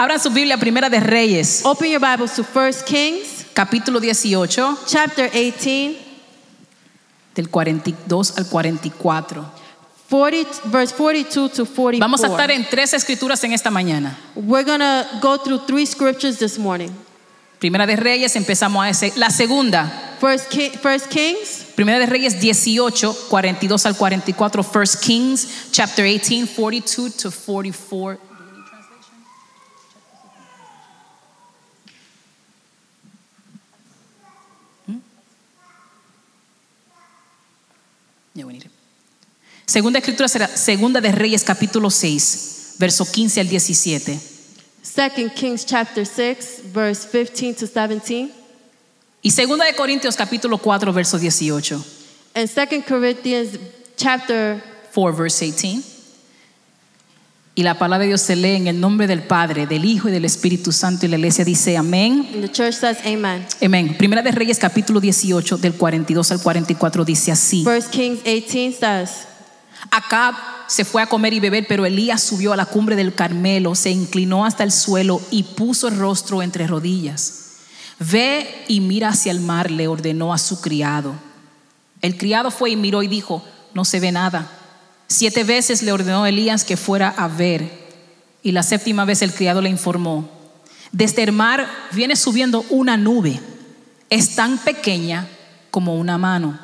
[0.00, 5.28] Abran su Biblia, Primera de Reyes, Open your Bibles to 1 Kings capítulo 18, chapter
[5.28, 5.98] 18,
[7.34, 9.44] del 42 al 44.
[10.08, 11.98] 40, verse 42 to 44.
[11.98, 14.16] Vamos a estar en tres escrituras en esta mañana.
[14.36, 16.90] We're going to go through three scriptures this morning.
[17.58, 19.12] Primera de Reyes, empezamos a ese.
[19.16, 24.62] La segunda, First, Ki- First Kings Primera de Reyes 18, 42 al 44.
[24.62, 28.27] First Kings, chapter 18, 42 to 44.
[38.38, 38.70] Ya, voy a ir.
[39.66, 44.20] Segunda escritura será Segunda de Reyes capítulo 6, verso 15 al 17.
[44.80, 48.30] Second Kings chapter 6, verse 15 to 17.
[49.22, 51.84] Y Segunda de Corintios capítulo 4, verso 18.
[52.34, 53.58] And Second Corinthians
[53.96, 55.82] chapter 4, verse 18.
[57.58, 60.12] Y la palabra de Dios se lee en el nombre del Padre, del Hijo y
[60.12, 61.06] del Espíritu Santo.
[61.06, 62.30] Y la iglesia dice amén.
[62.32, 63.44] and the church says amen.
[63.60, 63.96] Amén.
[63.98, 67.64] Primera de Reyes, capítulo 18, del 42 al 44, dice así.
[67.64, 69.26] First Kings 18 says,
[69.90, 70.36] Acab
[70.68, 73.90] se fue a comer y beber, pero Elías subió a la cumbre del Carmelo, se
[73.90, 77.56] inclinó hasta el suelo y puso el rostro entre rodillas.
[77.98, 81.12] Ve y mira hacia el mar, le ordenó a su criado.
[82.02, 84.57] El criado fue y miró y dijo, no se ve nada.
[85.08, 87.88] Siete veces le ordenó Elías que fuera a ver.
[88.42, 90.28] Y la séptima vez el criado le informó,
[90.92, 93.40] desde el mar viene subiendo una nube,
[94.10, 95.28] es tan pequeña
[95.70, 96.58] como una mano.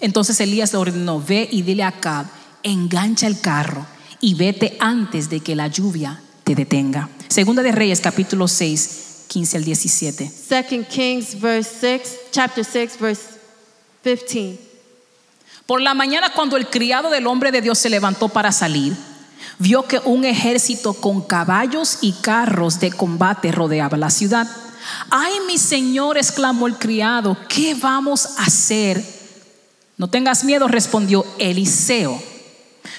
[0.00, 2.26] Entonces Elías le ordenó, ve y dile a Acab,
[2.62, 3.86] engancha el carro
[4.20, 7.08] y vete antes de que la lluvia te detenga.
[7.28, 10.28] Segunda de Reyes, capítulo 6, 15 al 17.
[10.28, 13.22] Second Kings verse 6, chapter 6, verse
[14.04, 14.71] 15.
[15.72, 18.94] Por la mañana cuando el criado del hombre de Dios se levantó para salir,
[19.58, 24.46] vio que un ejército con caballos y carros de combate rodeaba la ciudad.
[25.08, 29.02] Ay, mi señor, exclamó el criado, ¿qué vamos a hacer?
[29.96, 32.22] No tengas miedo, respondió Eliseo.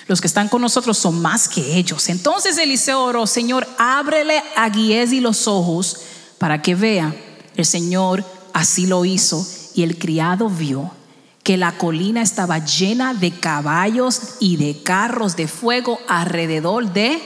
[0.07, 2.09] Los que están con nosotros son más que ellos.
[2.09, 5.97] Entonces Eliseo oró, Señor, ábrele a Giesi los ojos
[6.39, 7.13] para que vea.
[7.55, 9.45] El Señor así lo hizo
[9.75, 11.02] y el criado vio
[11.43, 17.21] que la colina estaba llena de caballos y de carros de fuego alrededor de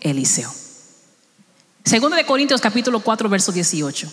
[0.00, 0.52] Eliseo.
[1.84, 4.10] Segundo de Corintios capítulo 4 verso 18.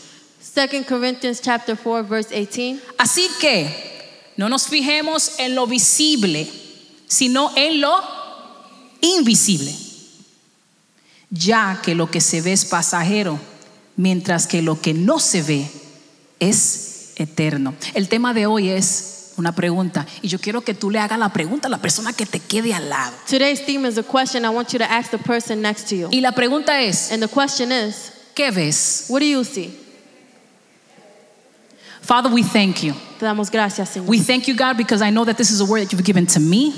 [0.53, 2.79] Second Corinthians chapter 4, verse 18.
[2.97, 6.51] Así que no nos fijemos en lo visible,
[7.07, 7.95] sino en lo
[9.01, 9.73] invisible.
[11.29, 13.39] Ya que lo que se ve es pasajero,
[13.95, 15.71] mientras que lo que no se ve
[16.39, 17.73] es eterno.
[17.93, 21.29] El tema de hoy es una pregunta y yo quiero que tú le hagas la
[21.29, 23.13] pregunta a la persona que te quede al lado.
[23.27, 26.09] Today's theme is a question I want you to ask the person next to you.
[26.11, 29.05] Y la pregunta es, And the question is, ¿qué ves?
[29.09, 29.79] what do you see?
[32.01, 32.93] Father, we thank you.
[33.17, 34.09] Te damos gracias, Señor.
[34.09, 36.27] We thank you, God, because I know that this is a word that you've given
[36.27, 36.73] to me.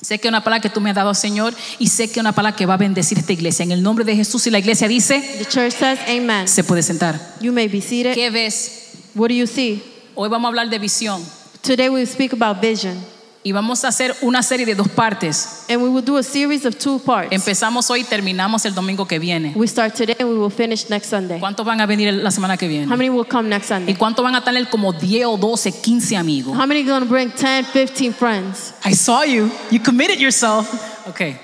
[0.00, 2.18] Sé que es una palabra que tú me has dado, Señor, y sé que es
[2.18, 3.64] una palabra que va a bendecir esta iglesia.
[3.64, 6.48] En el nombre de Jesús y la iglesia dice, The church says amen.
[6.48, 7.20] se puede sentar.
[7.40, 8.14] You may be seated.
[8.14, 8.89] ¿Qué ves?
[9.14, 9.82] What do you see?
[10.14, 11.22] Hoy vamos a hablar de visión
[11.62, 12.96] Today we will speak about vision.
[13.42, 15.64] y vamos a hacer una serie de dos partes.
[15.68, 17.32] And we will do a series of two parts.
[17.32, 19.52] Empezamos hoy y terminamos el domingo que viene.
[19.56, 21.38] We start today and we will finish next Sunday.
[21.40, 23.94] ¿Cuántos van a venir la semana que How many will come next ¿Y Sunday?
[23.94, 26.54] cuántos van a tener como 10 o 12, 15 amigos?
[26.54, 28.74] How many are going to bring 10, 15 friends?
[28.84, 29.50] I saw you.
[29.70, 30.68] You committed yourself.
[31.08, 31.36] Ok.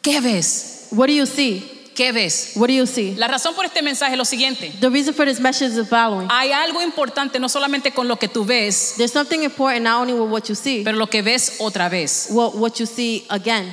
[0.00, 0.88] ¿Qué ves?
[0.90, 1.71] What do you see?
[1.94, 2.52] ¿Qué ves?
[2.56, 3.14] What do you see?
[3.16, 4.72] La razón por este mensaje es lo siguiente.
[4.80, 6.28] The reason for this message is the following.
[6.30, 10.14] Hay algo importante no solamente con lo que tú ves, There's something important not only
[10.14, 12.28] with what you see, pero lo que ves otra vez.
[12.30, 13.72] what, what you see again.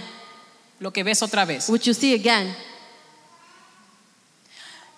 [0.79, 1.69] Lo que ves otra vez.
[1.69, 2.53] What you see again.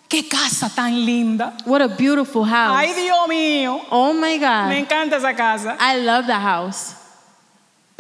[0.09, 1.55] ¡Qué casa tan linda!
[1.65, 2.75] What a beautiful house.
[2.77, 3.81] ¡Ay, Dios mío!
[3.91, 4.71] Oh my Me God.
[4.73, 5.77] encanta esa casa.
[5.79, 6.95] I love the house.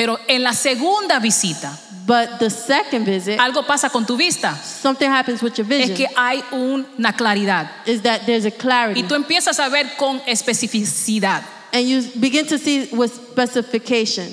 [0.01, 4.55] Pero en la segunda visita, But the second visit, algo pasa con tu vista.
[4.55, 5.95] something happens with your Es vision.
[5.95, 7.69] que hay una claridad.
[7.85, 9.03] Is that there's a Y clarity.
[9.03, 11.43] tú empiezas a ver con especificidad.
[11.71, 14.27] And you begin to see with specification.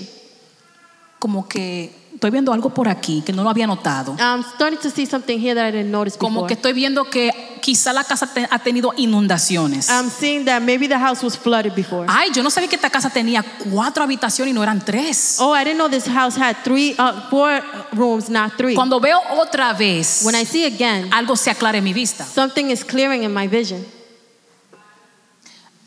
[1.19, 4.17] Como que estoy viendo algo por aquí que no lo había notado.
[4.19, 6.49] I'm starting to see something here that I didn't notice Como before.
[6.49, 7.31] que estoy viendo que
[7.62, 9.88] quizá la casa te- ha tenido inundaciones.
[9.88, 12.06] I'm seeing that maybe the house was flooded before.
[12.09, 15.37] Ay, yo no sabía que esta casa tenía cuatro habitaciones y no eran tres.
[15.38, 17.62] Oh, I didn't know this house had three, uh, four
[17.93, 18.75] rooms, not three.
[18.75, 22.25] Cuando veo otra vez, When I see again, algo se aclara en mi vista.
[22.25, 23.85] something is clearing in my vision.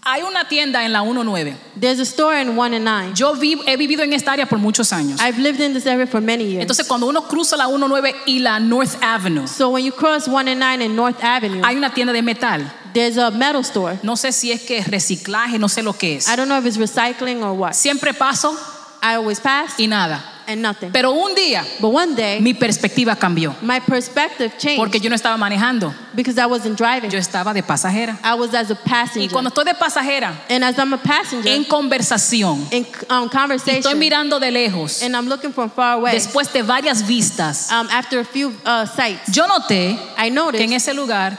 [0.04, 1.56] Hay una tienda en la 19.
[1.80, 3.14] There's a store in 1 and 9.
[3.14, 5.20] Yo vi- he vivido en esta área por muchos años.
[5.22, 6.62] I've lived in this area for many years.
[6.64, 10.48] Entonces, cuando uno cruza la 19 y la North Avenue, So when you cross 1
[10.48, 12.64] and 9 in North Avenue, hay una tienda de metal.
[12.94, 14.00] there's a metal store.
[14.02, 16.28] No sé si es que es reciclaje, no sé lo que es.
[16.28, 17.74] I don't know if it's recycling or what.
[17.74, 18.58] Siempre paso
[19.04, 20.20] I always pass y nada.
[20.52, 20.92] And nothing.
[20.92, 25.16] Pero un día But one day, mi perspectiva cambió my perspective changed porque yo no
[25.16, 27.10] estaba manejando, because I wasn't driving.
[27.10, 28.18] yo estaba de pasajera.
[28.24, 29.32] I was as a Y passenger.
[29.32, 33.98] cuando estoy de pasajera, And as I'm a passenger en conversación, in um, estoy conversation,
[34.00, 38.20] mirando de lejos, and I'm looking from far away, después de varias vistas, um, after
[38.20, 41.38] a few uh, sights, yo noté I que en noticed ese lugar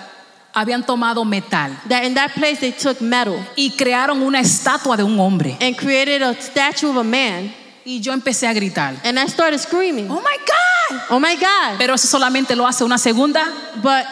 [0.54, 5.02] habían tomado metal that in that place they took metal y crearon una estatua de
[5.02, 5.56] un hombre.
[5.60, 7.52] and created a statue of a man.
[7.84, 11.00] Y yo empecé a gritar, And I started screaming, oh my God.
[11.10, 11.78] oh my God.
[11.78, 13.44] Pero eso solamente lo hace una segunda
[13.82, 14.04] But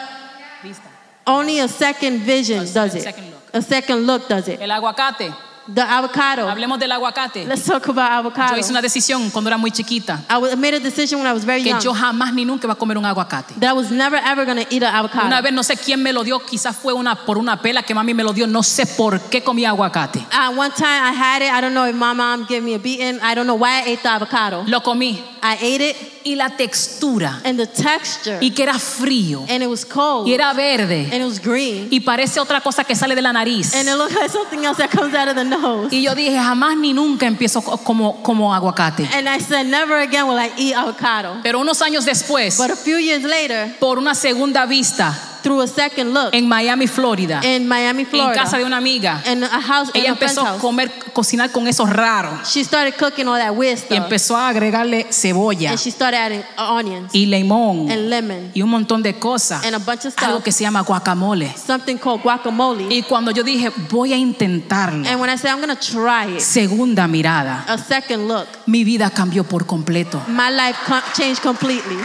[0.63, 0.83] vista.
[1.25, 3.03] only a second vision does it.
[3.03, 3.41] second look.
[3.53, 4.59] A second look does it.
[4.61, 5.33] El aguacate.
[5.73, 6.49] The avocado.
[6.49, 7.45] Hablemos del aguacate.
[7.45, 8.57] Let's talk about Yo avocado.
[8.57, 11.63] hice una decisión cuando era muy chiquita I made a decision when I was very
[11.63, 13.53] que young yo jamás ni nunca iba a comer un aguacate.
[13.59, 15.27] that I was never ever to eat an avocado.
[15.27, 17.93] Una vez no sé quién me lo dio, quizás fue una por una pela que
[17.93, 20.19] mami me lo dio, no sé por qué comía aguacate.
[20.19, 21.51] Uh, one time I had it.
[21.51, 23.19] I don't know if my mom gave me a beating.
[23.21, 24.63] I don't know why I ate the avocado.
[24.67, 29.45] Lo comí I ate it y la textura and the texture y que era frío
[29.49, 32.83] and it was cold y era verde and it was green y parece otra cosa
[32.83, 33.73] que sale de la nariz.
[33.75, 35.89] and it looked like something else that comes out of the nose.
[35.93, 39.07] Y yo dije, jamás ni nunca empiezo co- como, como aguacate.
[39.13, 41.39] And I said, never again will I eat avocado.
[41.43, 45.67] Pero unos años después, But a few years later, por una segunda vista through a
[45.67, 49.61] second look en Miami, Florida, in Miami, en Florida, casa de una amiga, in a
[49.61, 53.27] house, in ella a friend's empezó a comer, cocinar con esos raros she started cooking
[53.27, 53.97] all that weird y stuff.
[53.97, 58.69] empezó a agregarle cebolla And she started adding onions y limón and lemon y un
[58.69, 59.63] montón de cosas.
[59.65, 61.53] and a bunch of Algo stuff, que se llama guacamole.
[61.57, 62.87] something called guacamole.
[62.89, 66.41] Y cuando yo dije, voy a intentarlo, And when I said, I'm to try it,
[66.41, 70.21] segunda mirada, a second look, mi vida cambió por completo.
[70.27, 70.77] my life
[71.15, 71.97] changed completely.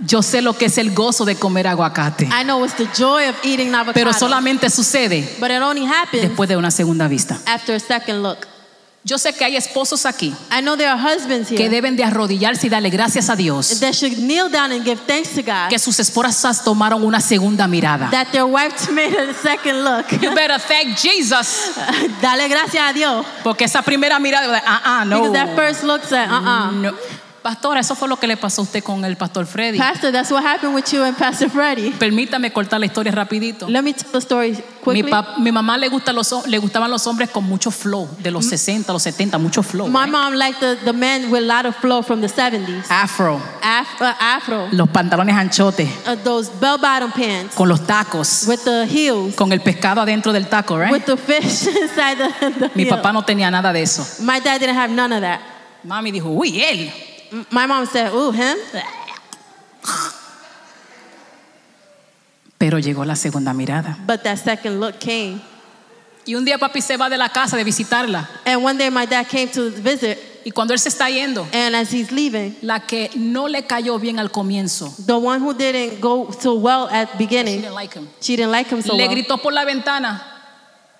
[0.00, 3.28] Yo sé lo que es el gozo de comer aguacate, I know it's the joy
[3.28, 7.08] of eating an pero avocado, solamente sucede but it only happens después de una segunda
[7.08, 7.38] vista.
[7.46, 8.46] after a second look.
[9.04, 12.04] Yo sé que hay esposos aquí I know there are husbands que here deben de
[12.04, 15.68] arrodillarse y darle gracias a Dios that should kneel down and give thanks to God
[15.70, 18.10] que sus esposas tomaron una segunda mirada.
[18.10, 20.10] that their wife made a second look.
[20.20, 21.70] You better thank Jesus,
[22.20, 23.24] Dale gracias a Dios.
[23.42, 25.22] porque esa primera mirada, ah, ah, no.
[25.22, 26.70] Because that first look said, uh-uh.
[26.72, 26.92] No.
[27.48, 29.78] Pastora, eso fue lo que le pasó a usted con el pastor Freddy.
[29.78, 31.92] Pastor, that's what happened with you and Pastor Freddie.
[31.92, 33.66] Permítame cortar la historia rapidito.
[33.70, 35.10] Let me tell the story Mi, quickly.
[35.10, 38.44] pap- mi mamá le, gusta los, le gustaban los hombres con mucho flow, de los
[38.44, 39.86] 60, los 70, mucho flow.
[39.88, 40.10] My right?
[40.12, 42.84] mom liked the, the men with a lot of flow from the 70s.
[42.90, 48.62] Afro, Af- uh, afro, los pantalones anchotes, uh, those bell-bottom pants con los tacos, with
[48.64, 50.92] the heels, con el pescado adentro del taco, right?
[50.92, 52.90] with the fish inside the, the Mi heel.
[52.90, 54.04] papá no tenía nada de eso.
[54.22, 55.40] My dad didn't have none of that.
[55.82, 56.92] Mami dijo, uy, él.
[57.50, 58.56] My mom said, ooh, him?
[62.58, 63.96] Pero llegó la segunda mirada.
[64.06, 65.40] But that second look came.
[66.26, 68.28] Y un día papi se va de la casa de visitarla.
[68.44, 71.76] And one day my dad came to visit, Y cuando él se está yendo, and
[71.76, 76.00] as he's leaving, la que no le cayó bien al comienzo, the one who didn't
[76.00, 79.04] go so well at she beginning, didn't like him, she didn't like him so le
[79.06, 79.10] well.
[79.14, 80.22] gritó por la ventana.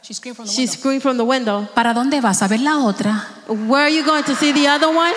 [0.03, 0.75] She screamed from the She window.
[0.79, 3.27] screamed from the window, ¿Para dónde vas a ver la otra?
[3.49, 5.13] Where are you going to see the other one?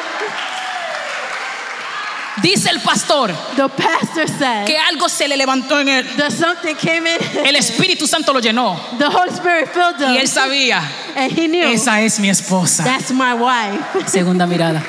[2.41, 6.15] Dice el pastor The pastor said que algo se le levantó en él.
[6.17, 7.45] that something came in.
[7.45, 8.79] El Espíritu Santo lo llenó.
[8.97, 10.27] The Holy Spirit filled Y él him.
[10.27, 10.81] sabía,
[11.15, 12.83] And he knew esa es mi esposa.
[12.85, 14.07] that's my wife.
[14.07, 14.81] Segunda mirada,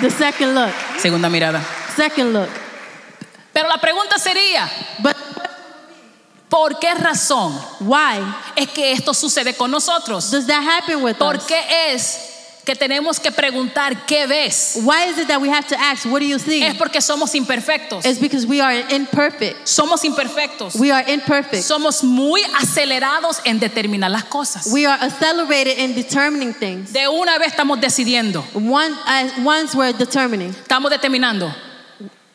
[0.00, 0.72] The second look.
[0.98, 1.60] segunda mirada.
[1.94, 2.48] Second look.
[3.52, 4.66] Pero la pregunta sería,
[5.00, 5.14] But
[6.48, 8.18] ¿por qué razón why
[8.56, 10.30] es que esto sucede con nosotros?
[10.30, 11.44] does that happen with ¿Por us?
[11.44, 12.18] qué es
[12.64, 14.78] que tenemos que preguntar qué ves?
[14.82, 16.62] Why is it that we have to ask, what do you see?
[16.62, 18.04] Es porque somos imperfectos.
[18.04, 19.66] It's because we are imperfect.
[19.66, 20.76] Somos imperfectos.
[20.76, 21.62] We are imperfect.
[21.64, 24.68] Somos muy acelerados en determinar las cosas.
[24.72, 26.92] We are accelerated in determining things.
[26.92, 31.52] De una vez estamos decidiendo, One, uh, once we're determining, estamos determinando.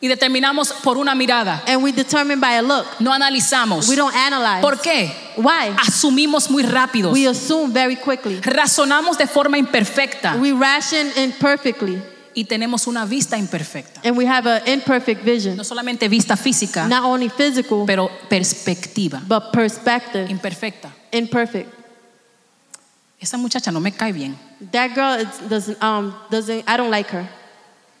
[0.00, 1.62] Y determinamos por una mirada.
[1.66, 2.86] and we determine by a look.
[3.00, 3.88] No analizamos.
[3.88, 4.62] We don't analyze.
[4.62, 5.10] ¿Por qué?
[5.36, 5.74] Why?
[5.76, 7.10] Asumimos muy rápido.
[7.10, 8.40] We assume very quickly.
[8.40, 10.36] Razonamos de forma imperfecta.
[10.36, 12.00] We ration imperfectly,
[12.34, 14.00] Y tenemos una vista imperfecta.
[14.04, 15.56] and we have an imperfect vision.
[15.56, 20.30] No solamente vista física, Not only physical, pero perspectiva but perspective.
[20.30, 20.90] imperfecta.
[21.10, 21.68] Imperfect.
[23.20, 24.38] Esa muchacha no me cae bien.
[24.70, 27.28] That girl doesn't, um, doesn't, I don't like her.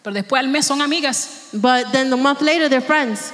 [0.08, 1.48] Pero después al mes son amigas.
[1.52, 3.32] But then the month later, they're friends.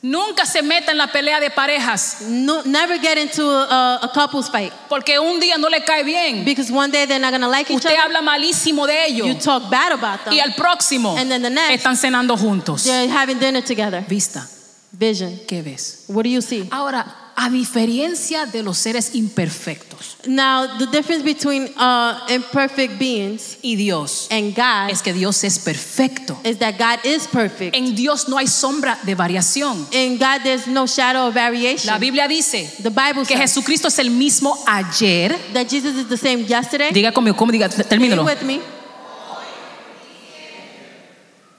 [0.00, 4.48] Nunca se meta en la pelea de parejas, No, never get into a, a couples
[4.48, 6.44] fight porque un día no le cae bien.
[6.44, 8.02] because one day they're not gonna like each Usted other.
[8.04, 10.34] habla malísimo de You ellos talk bad about them.
[10.34, 12.84] y al próximo And then the next- están cenando juntos.
[12.84, 14.04] They're having dinner together.
[14.08, 14.46] Vista,
[14.92, 15.36] Vision.
[15.48, 16.04] ¿qué ves?
[16.06, 16.68] What do you see?
[16.70, 17.04] Ahora,
[17.40, 24.26] a diferencia de los seres imperfectos Now, the difference between uh, imperfect beings y Dios
[24.30, 26.36] and God es que Dios es perfecto.
[26.44, 27.76] is that God is perfect.
[27.76, 29.86] En Dios no hay sombra de variación.
[29.92, 31.86] In God, there's no shadow of variation.
[31.92, 35.36] La Biblia dice The Bible que says Jesucristo es el mismo ayer.
[35.54, 36.90] that Jesus is the same yesterday.
[36.92, 37.68] Diga conmigo, ¿cómo diga?
[37.68, 38.24] Termínalo.
[38.24, 38.60] with me?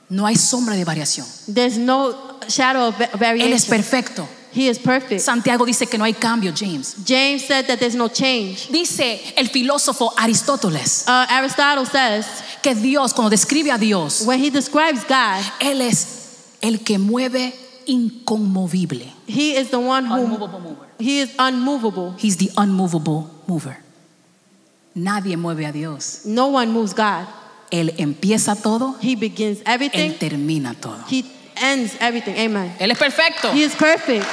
[0.10, 1.26] No hay sombra de variación.
[1.54, 3.70] There's no shadow of va- Él es variation.
[3.70, 4.28] perfecto.
[4.52, 5.22] He is perfect.
[5.22, 6.96] Santiago dice que no hay cambio, James.
[7.06, 8.68] James said that there's no change.
[8.72, 12.26] Dice el filósofo Aristóteles Uh, Aristotle says
[12.62, 17.54] que Dios, cuando describe a Dios, when he describes God, Él es el que mueve
[17.86, 19.06] inconmovible.
[19.28, 22.16] he is the one who he is unmovable.
[22.18, 23.78] He's the unmovable mover.
[24.96, 26.26] Nadie mueve a Dios.
[26.26, 27.28] No one moves God.
[27.72, 30.12] Él empieza todo, He begins everything.
[30.12, 30.98] Él termina todo.
[31.08, 31.24] He
[31.62, 32.36] ends everything.
[32.38, 32.74] Amen.
[32.80, 33.52] Él es perfecto.
[33.54, 34.26] He is perfect.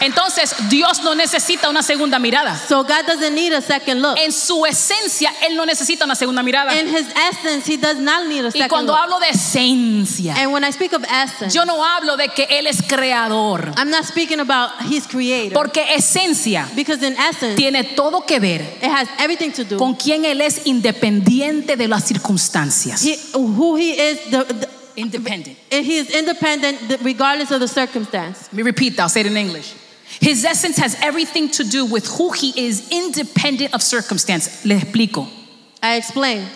[0.00, 2.56] Entonces, Dios no necesita una segunda mirada.
[2.56, 4.16] So God doesn't need a second look.
[4.16, 6.72] En su esencia, Él no necesita una segunda mirada.
[6.78, 9.02] In his essence, he does not need a Y second cuando look.
[9.02, 12.68] hablo de esencia, And when I speak of essence, yo no hablo de que Él
[12.68, 13.72] es creador.
[13.76, 15.52] I'm not speaking about his creator.
[15.54, 19.96] Porque esencia Because in essence, tiene todo que ver it has everything to do con
[19.96, 23.02] quién Él es independiente de las circunstancias.
[23.02, 24.20] he, who he is.
[24.30, 25.56] The, the, Independent.
[25.70, 28.48] he is independent regardless of the circumstance.
[28.48, 29.02] Let me repeat that.
[29.02, 29.74] I'll say it in English.
[30.20, 34.64] His essence has everything to do with who he is, independent of circumstance.
[34.64, 35.28] Le explico.
[35.82, 36.46] I explain.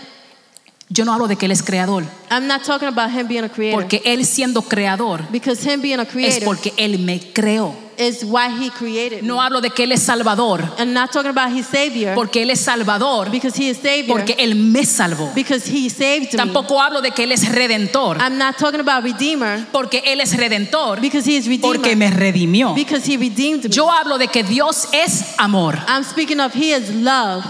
[0.89, 3.49] Yo no hablo de que Él es creador, I'm not talking about him being a
[3.49, 3.81] creator.
[3.81, 7.75] porque Él siendo creador because him being a es creator porque Él me creó.
[7.99, 11.51] Is why he created No hablo de que Él es salvador, I'm not talking about
[11.51, 15.33] his savior porque Él es salvador, because he is savior porque Él me salvó.
[15.35, 16.37] because he saved me.
[16.37, 20.37] Tampoco hablo de que Él es redentor, I'm not talking about redeemer porque Él es
[20.37, 22.75] redentor, because he is porque redeemer me redimió.
[22.75, 23.71] because he redeemed me.
[23.71, 25.79] Yo hablo de que Dios es amor.
[25.89, 27.45] I'm speaking of he is love.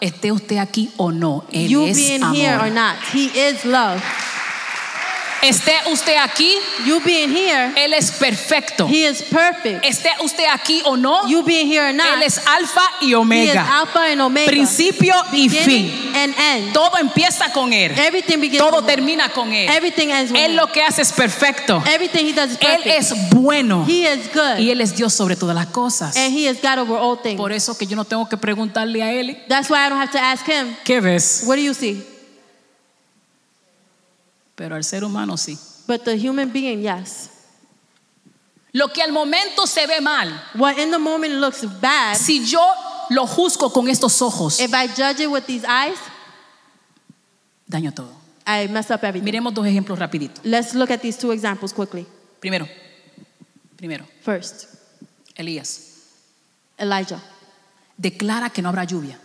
[0.00, 4.00] Esté usted aquí o no, Él You es being here or not, he is love.
[5.42, 8.88] Esté usted aquí, You being here, Él es perfecto.
[8.88, 9.84] he is perfect.
[9.84, 13.08] Esté usted aquí o no, You being here or Él not, es alfa y he
[13.10, 13.80] is omega.
[13.80, 14.50] alpha and omega.
[14.50, 16.12] Principio y fin.
[16.14, 16.72] And end.
[16.72, 17.92] Todo empieza con Él.
[17.98, 19.68] Everything begins Todo termina con Él.
[19.70, 21.82] Everything ends with Él lo que hace es perfecto.
[21.86, 22.86] Everything he does is Él perfect.
[23.12, 23.84] es bueno.
[23.86, 24.58] He is good.
[24.58, 26.16] Y Él es Dios sobre todas las cosas.
[26.16, 27.36] and he is God over all things.
[27.38, 30.10] Por eso que yo no tengo que preguntarle a Él, That's why I don't have
[30.12, 31.42] to ask him, ¿qué ves?
[31.46, 32.02] what do you see?
[34.58, 35.56] Pero al ser humano sí.
[35.86, 37.30] But the human being, yes.
[38.72, 42.60] Lo que al momento se ve mal, What in the moment looks bad, si yo
[43.08, 45.96] lo juzgo con estos ojos, if I judge it with these eyes,
[47.68, 48.10] daño todo.
[48.44, 49.24] I mess up everything.
[49.24, 50.40] Miremos dos ejemplos rapidito.
[50.42, 52.06] Let's look at these two examples quickly.
[52.40, 52.68] Primero,
[53.76, 54.66] primero, First,
[55.36, 55.80] Elías
[56.76, 57.22] Elijah
[57.96, 59.18] declara que no habrá lluvia.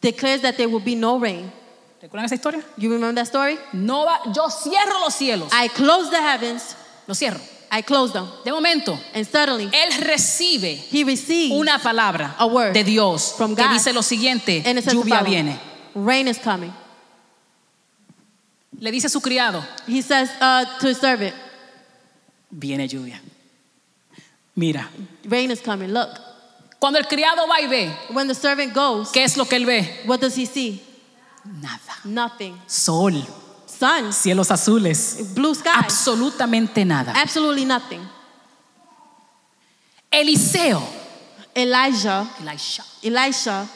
[0.00, 1.52] declares that there will be no rain.
[2.00, 2.62] ¿Recuerdan esa historia?
[2.78, 3.58] You remember that story?
[3.72, 5.50] No va, yo cierro los cielos.
[5.52, 6.74] I closed the heavens,
[7.06, 7.40] Los cierro.
[7.70, 12.82] I closed them, De momento, and suddenly él recibe he una palabra A word de
[12.82, 13.72] Dios from que God.
[13.74, 15.60] dice lo siguiente, and it says the lluvia following, viene.
[15.94, 16.72] Rain is coming.
[18.78, 21.34] Le dice a su criado, He says uh, to his servant,
[22.50, 23.20] viene lluvia.
[24.56, 24.88] Mira,
[25.24, 25.92] Rain is coming.
[25.92, 26.18] Look.
[26.80, 29.66] cuando el criado va y ve, When the servant goes, ¿qué es lo que él
[29.66, 30.00] ve?
[30.06, 30.82] what does he see?
[31.44, 31.80] Nada.
[32.04, 32.60] Nothing.
[32.66, 33.14] Sol,
[33.66, 37.12] Sun, cielos azules, blue sky, absolutamente nada.
[37.16, 38.00] absolutely nothing.
[40.12, 40.82] Eliseo,
[41.54, 43.66] Elijah, Elisha, Elisha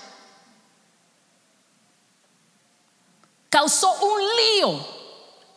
[3.50, 4.80] causó un lío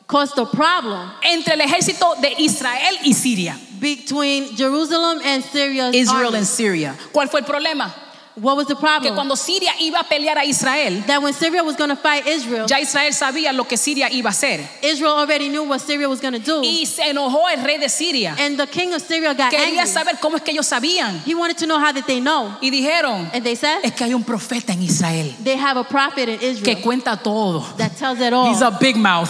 [0.05, 3.59] caused a problem entre el ejército de Israel y Siria.
[3.79, 6.37] between Jerusalem and Syria's Israel army.
[6.37, 6.95] and Syria.
[7.11, 7.93] ¿Cuál fue el problema?
[8.39, 9.15] What was the Que problem?
[9.15, 12.67] cuando Siria iba a pelear a Israel, That when Syria was going to fight Israel,
[12.70, 14.60] ya Israel sabía lo que Siria iba a hacer.
[14.84, 16.62] Israel already knew what Syria was going to do.
[16.63, 18.36] Y se enojó el rey de Siria.
[18.39, 19.88] And the king of Syria got Quería angry.
[19.88, 21.20] saber cómo es que ellos sabían.
[21.25, 22.56] He wanted to know how did they know.
[22.62, 25.84] Y dijeron, And they said, es que hay un profeta en Israel they have a
[25.84, 27.62] prophet in que Israel cuenta todo.
[27.77, 28.51] that tells it all.
[28.53, 29.29] He's a big mouth.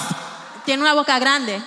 [0.66, 1.62] Tiene una boca grande.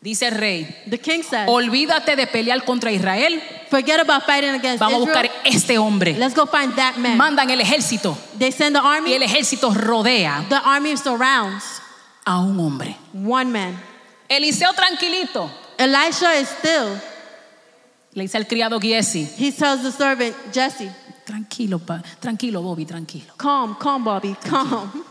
[0.00, 3.40] Dice el rey, The king said, olvídate de pelear contra Israel.
[3.72, 5.54] Forget about fighting against Vamos a buscar Israel.
[5.56, 6.12] este hombre.
[6.18, 7.16] Let's go find that man.
[7.16, 9.14] Mandan el ejército They send the y army.
[9.14, 11.80] el ejército rodea The army surrounds
[12.26, 12.96] a un hombre.
[13.14, 13.80] one man.
[14.28, 15.50] Eliseo tranquilito.
[15.78, 17.00] Elisha is still.
[18.14, 20.90] Le dice al criado Giesi, He tells the servant, Jesse,
[21.24, 23.32] tranquilo, pa- tranquilo, Bobby, tranquilo.
[23.38, 25.01] calm, calm, Bobby, calm.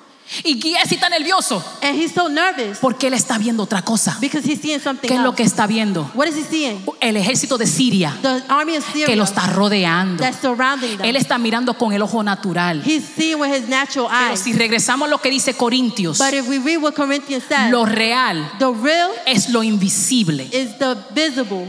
[0.43, 4.17] Y Giesi está nervioso And he's so nervous porque él está viendo otra cosa.
[4.21, 6.09] because he's seeing something ¿Qué es lo que está viendo?
[6.13, 6.81] What is he seeing?
[7.00, 10.23] El ejército de Siria The army of que Syria lo está rodeando.
[10.23, 11.05] that's surrounding them.
[11.05, 12.81] Él está mirando con el ojo natural.
[12.85, 14.39] He's seeing with his natural Pero eyes.
[14.39, 17.85] si regresamos a lo que dice Corintios, But if we read what Corinthians says, lo
[17.85, 20.43] real the real es lo invisible.
[20.51, 21.67] is the visible.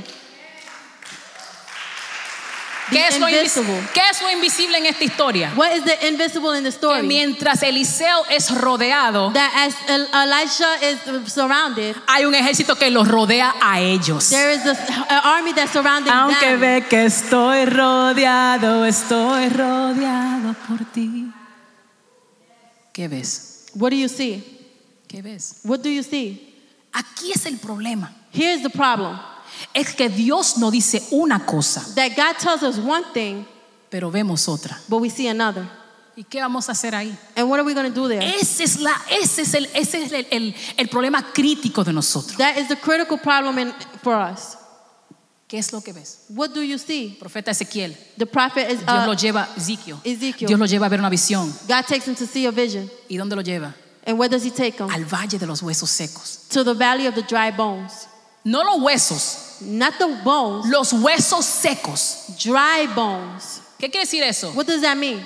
[2.93, 3.43] ¿Qué es, lo qué
[4.11, 5.53] es lo invisible en esta historia?
[5.57, 7.07] What is the invisible in the Que story?
[7.07, 13.09] mientras Eliseo es rodeado, That as El- Elisha is surrounded, hay un ejército que los
[13.09, 14.29] rodea a ellos.
[14.31, 16.61] there is a- an army surrounding Aunque them.
[16.61, 21.27] ve que estoy rodeado, estoy rodeado por ti.
[22.93, 23.67] ¿Qué ves?
[23.75, 24.43] What do you see?
[25.09, 25.61] ¿Qué ves?
[25.65, 26.55] What do you see?
[26.93, 28.11] Aquí es el problema.
[28.33, 29.19] Here's the problem.
[29.75, 33.45] Es que Dios no dice una cosa, That God tells us one thing,
[33.91, 34.79] pero vemos otra.
[34.89, 35.67] but we see another.
[36.15, 37.17] ¿Y qué vamos a hacer ahí?
[37.37, 38.21] And what are we going to do there?
[38.23, 42.37] Ese es, la, ese es, el, ese es el, el- el problema crítico de nosotros.
[42.37, 44.59] That is the critical problem in, for us.
[45.49, 46.25] ¿Qué es lo que ves?
[46.29, 47.17] What do you see?
[47.19, 47.95] Profeta Ezequiel.
[48.19, 49.99] The prophet is Dios uh, lo lleva, Ezequiel.
[50.05, 50.49] Ezekiel.
[50.49, 51.51] Dios lo lleva a ver una visión.
[51.69, 52.91] God takes him to see a vision.
[53.09, 53.75] ¿Y dónde lo lleva?
[54.07, 54.91] And where does he take him?
[54.91, 56.47] Al valle de los huesos secos.
[56.51, 58.07] To the valley of the dry bones.
[58.45, 62.27] No los huesos, Not the bones, los huesos secos.
[62.43, 63.61] dry bones.
[63.79, 64.51] ¿Qué quiere decir eso?
[64.53, 65.25] What does that mean?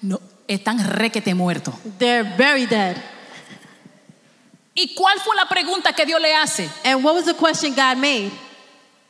[0.00, 0.18] No,
[0.48, 1.74] están requete muertos.
[1.98, 2.96] They're very dead.
[4.74, 6.68] ¿Y cuál fue la pregunta que Dios le hace?
[6.84, 8.30] And what was the question God made?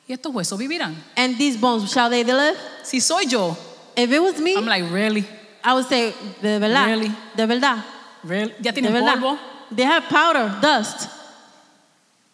[0.06, 0.94] ¿Y estos huesos vivirán?
[1.16, 2.56] And these bones, shall they live?
[2.82, 3.56] Si soy yo,
[3.96, 5.24] If it was me, I'm like, really?
[5.62, 6.86] I would say, de verdad.
[6.86, 7.12] Really?
[7.36, 7.84] De verdad.
[8.24, 8.52] really?
[8.60, 9.14] ¿Ya De tienen verdad.
[9.20, 9.38] polvo?
[9.70, 11.08] They have powder, dust.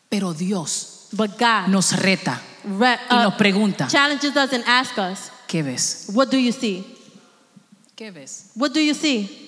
[0.08, 4.98] Pero Dios But God nos reta re- y uh, nos pregunta, challenges us and asks
[4.98, 6.06] us, ¿qué ves?
[6.12, 6.84] what do you see?
[7.96, 8.50] ¿Qué ves?
[8.54, 9.46] What do you see?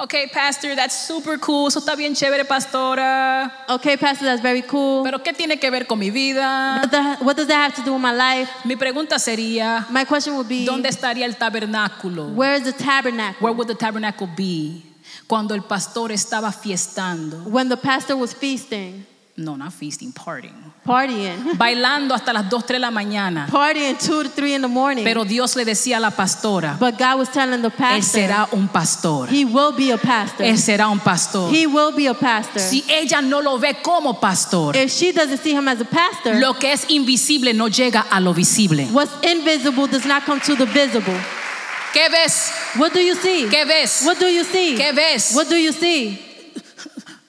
[0.00, 1.66] Ok, pastor, that's super cool.
[1.66, 3.50] Eso está bien chévere, pastora.
[3.68, 5.02] Okay, Pastor, that's very cool.
[5.02, 6.78] Pero ¿qué tiene que ver con mi vida?
[6.80, 8.48] What, the- what does that have to do with my life?
[8.64, 12.28] Mi pregunta sería, My question would be, ¿dónde estaría el tabernáculo?
[12.36, 13.40] where is the tabernacle?
[13.40, 14.84] Where would the tabernacle be?
[15.26, 17.42] Cuando el pastor estaba fiestando.
[17.50, 19.04] When the pastor was feasting,
[19.40, 20.52] No, not feasting, partying.
[20.84, 23.46] partying, Bailando hasta las 2, 3 de la mañana.
[23.48, 25.04] partying two to three in the morning.
[25.04, 28.48] Pero Dios le decía a la pastora, but God was telling the Él pastor, será
[28.50, 29.28] un pastor.
[29.28, 30.44] he will be a pastor.
[30.44, 31.52] Él será un pastor.
[31.54, 32.60] He will be a pastor.
[32.60, 36.34] Si ella no lo ve como pastor, if she doesn't see him as a pastor,
[36.40, 38.88] lo que es invisible no llega a lo visible.
[38.92, 41.14] what's invisible does not come to the visible.
[41.92, 42.50] ¿Qué ves?
[42.76, 43.46] What do you see?
[43.48, 44.02] ¿Qué ves?
[44.04, 44.74] What do you see?
[44.76, 45.32] ¿Qué ves?
[45.36, 46.18] What do you see?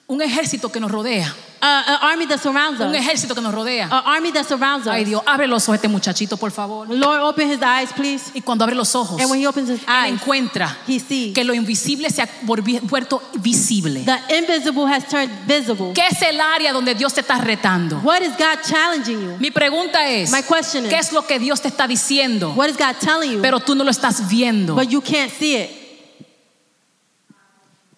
[0.08, 1.32] Un ejército que nos rodea.
[1.62, 2.96] Uh, an army that surrounds Un us.
[2.96, 3.86] ejército que nos rodea.
[3.92, 4.94] An army that surrounds us.
[4.94, 6.88] Ay Dios, abre los ojos a este muchachito, por favor.
[6.90, 8.32] Lord, open his eyes, please.
[8.34, 11.34] Y cuando abre los ojos, And when he opens his él eyes, encuentra he sees.
[11.34, 14.06] que lo invisible se ha vuelto visible.
[14.06, 15.92] The invisible has turned visible.
[15.94, 18.00] ¿Qué es el área donde Dios te está retando?
[18.04, 19.38] What is God challenging you?
[19.40, 22.54] Mi pregunta es, My question is- ¿qué es lo que Dios te está diciendo?
[22.56, 23.42] What is God telling you?
[23.42, 24.76] Pero tú no lo estás viendo.
[24.76, 25.70] But you can't see it.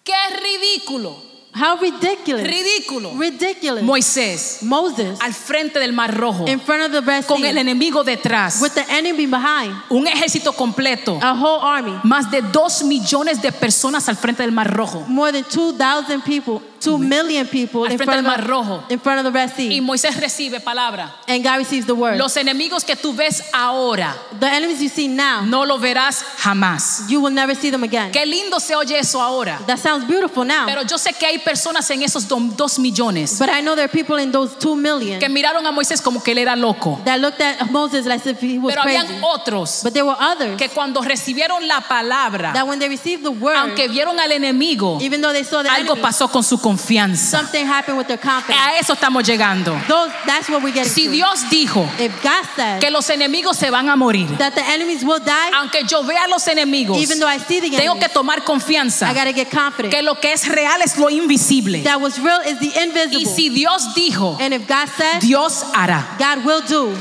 [0.02, 1.30] ¡Qué ridículo!
[1.54, 2.46] How ridiculous.
[2.46, 3.12] Ridículo.
[3.18, 3.82] Ridiculous.
[3.82, 7.60] Moisés Moses al frente del Mar Rojo in front of the Red con el Sea
[7.60, 11.98] enemigo detrás, with the enemy behind, un ejército completo, a whole army.
[12.04, 15.04] más de dos millones de personas al frente del Mar Rojo.
[15.08, 18.84] More than 2,000 people, 2 million people in front, del of Mar Rojo.
[18.88, 19.80] the, in front of the Red Y Sea.
[19.80, 21.12] Moisés recibe palabra.
[21.28, 22.18] And God receives the word.
[22.18, 27.08] Los enemigos que tú ves ahora, The enemies you see now, no lo verás jamás.
[27.08, 28.10] you will never see them again.
[28.12, 29.58] Qué lindo se oye eso ahora.
[29.66, 30.66] That sounds beautiful now.
[30.66, 33.84] Pero yo sé que hay personas en esos do- dos millones But I know there
[33.84, 37.00] are people in those 2 million que miraron a Moisés como que él era loco.
[37.04, 38.98] that looked at Moses as if he was Pero crazy.
[38.98, 43.22] habían otros But there were others que cuando recibieron la palabra, that when they received
[43.22, 46.42] the word, aunque vieron al enemigo, even though they saw the algo enemy, pasó con
[46.42, 46.71] su confianza.
[46.78, 48.58] Something happened with their confidence.
[48.60, 49.78] A eso estamos llegando.
[49.88, 51.12] Those, that's what getting Si to.
[51.12, 55.04] Dios dijo if God said que los enemigos se van a morir, that the enemies
[55.04, 58.06] will die, aunque yo vea a los enemigos, even though I see the tengo enemies,
[58.08, 59.92] que tomar confianza I got to get confident.
[59.92, 61.82] que lo que es real es lo invisible.
[61.84, 63.26] that what's real is the Y invisible.
[63.34, 66.16] si Dios dijo, and if God said, Dios hará.
[66.18, 66.96] God will do.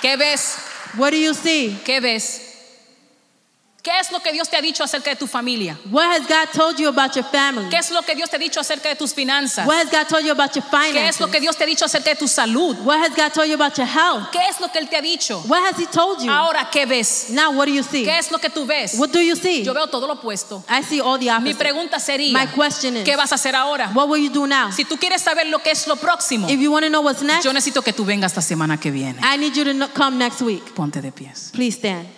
[0.00, 0.58] ¿Qué ves?
[0.96, 1.76] What do you see?
[1.84, 2.47] ¿Qué ves?
[3.88, 5.78] ¿Qué es lo que Dios te ha dicho acerca de tu familia?
[5.90, 7.70] What has God told you about your family?
[7.70, 9.66] ¿Qué es lo que Dios te ha dicho acerca de tus finanzas?
[9.66, 11.40] What has God told you about your ¿Qué es lo que finances?
[11.40, 12.76] Dios te ha dicho acerca de tu salud?
[12.84, 14.30] What has God told you about your health?
[14.30, 15.42] ¿Qué es lo que Él te ha dicho?
[15.48, 16.30] What has He told you?
[16.30, 17.30] Ahora, ¿qué ves?
[17.30, 18.04] Now, what do you see?
[18.04, 18.92] ¿Qué es lo que tú ves?
[18.98, 19.64] What do you see?
[19.64, 20.62] Yo veo todo lo opuesto.
[20.68, 21.58] I see all the Mi opposite.
[21.58, 23.90] pregunta sería, My question is, ¿qué vas a hacer ahora?
[23.94, 24.70] what will you do now?
[24.70, 27.22] Si tú quieres saber lo que es lo próximo, If you want to know what's
[27.22, 29.18] next, yo necesito que tú vengas esta semana que viene.
[29.22, 30.74] I need you to come next week.
[30.74, 31.50] Ponte de pies.
[31.54, 32.17] Please stand.